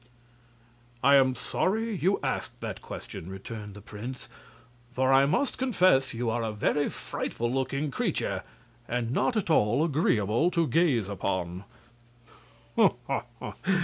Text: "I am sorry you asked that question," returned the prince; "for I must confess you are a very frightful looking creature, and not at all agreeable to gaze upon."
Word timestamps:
"I 1.03 1.13
am 1.13 1.35
sorry 1.35 1.95
you 1.95 2.19
asked 2.23 2.59
that 2.61 2.81
question," 2.81 3.29
returned 3.29 3.75
the 3.75 3.81
prince; 3.83 4.27
"for 4.89 5.13
I 5.13 5.27
must 5.27 5.59
confess 5.59 6.11
you 6.11 6.27
are 6.31 6.41
a 6.41 6.51
very 6.51 6.89
frightful 6.89 7.53
looking 7.53 7.91
creature, 7.91 8.41
and 8.87 9.11
not 9.11 9.37
at 9.37 9.51
all 9.51 9.83
agreeable 9.85 10.49
to 10.49 10.65
gaze 10.65 11.07
upon." 11.07 11.65